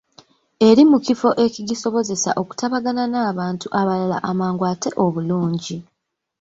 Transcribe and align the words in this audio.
Eri 0.67 0.83
mu 0.91 0.97
kifo 1.05 1.29
ekigisobozesa 1.45 2.29
okutabagana 2.41 3.03
n’abantu 3.13 3.65
abalala 3.79 4.17
amangu 4.31 4.63
ate 4.71 4.89
obulungi. 5.03 5.77